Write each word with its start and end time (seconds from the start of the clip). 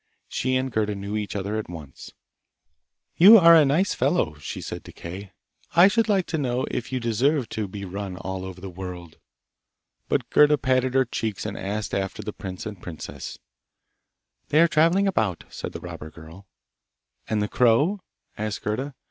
She 0.27 0.55
and 0.55 0.71
Gerda 0.71 0.95
knew 0.95 1.15
each 1.15 1.35
other 1.35 1.57
at 1.57 1.69
once. 1.69 2.11
'You 3.17 3.37
are 3.37 3.55
a 3.55 3.63
nice 3.63 3.93
fellow!' 3.93 4.33
she 4.39 4.59
said 4.59 4.83
to 4.85 4.91
Kay. 4.91 5.31
'I 5.75 5.87
should 5.89 6.09
like 6.09 6.25
to 6.25 6.39
know 6.39 6.65
if 6.71 6.91
you 6.91 6.99
deserve 6.99 7.47
to 7.49 7.67
be 7.67 7.85
run 7.85 8.17
all 8.17 8.43
over 8.43 8.59
the 8.59 8.67
world!' 8.71 9.19
But 10.09 10.27
Gerda 10.31 10.57
patted 10.57 10.95
her 10.95 11.05
cheeks 11.05 11.45
and 11.45 11.55
asked 11.55 11.93
after 11.93 12.23
the 12.23 12.33
prince 12.33 12.65
and 12.65 12.81
princess. 12.81 13.37
'They 14.47 14.61
are 14.61 14.67
travelling 14.67 15.07
about,' 15.07 15.43
said 15.49 15.71
the 15.71 15.79
robber 15.79 16.09
girl. 16.09 16.47
'And 17.27 17.39
the 17.39 17.47
crow?' 17.47 17.99
asked 18.39 18.63
Gerda. 18.63 18.95